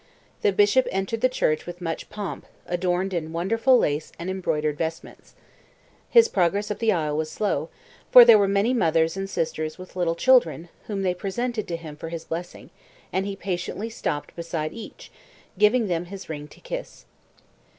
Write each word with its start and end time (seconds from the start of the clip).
The 0.41 0.51
bishop 0.51 0.87
entered 0.89 1.21
the 1.21 1.29
church 1.29 1.67
with 1.67 1.79
much 1.79 2.09
pomp, 2.09 2.47
adorned 2.65 3.13
in 3.13 3.33
wonderful 3.33 3.77
lace 3.77 4.11
and 4.17 4.31
embroidered 4.31 4.75
vestments. 4.75 5.35
His 6.09 6.27
progress 6.27 6.71
up 6.71 6.79
the 6.79 6.91
aisle 6.91 7.15
was 7.15 7.29
slow, 7.31 7.69
for 8.11 8.25
there 8.25 8.39
were 8.39 8.47
many 8.47 8.73
mothers 8.73 9.15
and 9.15 9.29
sisters 9.29 9.77
with 9.77 9.95
little 9.95 10.15
children, 10.15 10.69
whom 10.87 11.03
they 11.03 11.13
presented 11.13 11.67
to 11.67 11.77
him 11.77 11.95
for 11.95 12.09
his 12.09 12.25
blessing, 12.25 12.71
and 13.13 13.27
he 13.27 13.35
patiently 13.35 13.91
stopped 13.91 14.35
beside 14.35 14.73
each, 14.73 15.11
giving 15.59 15.85
them 15.85 16.05
his 16.05 16.27
ring 16.29 16.47
to 16.47 16.59
kiss. 16.61 17.05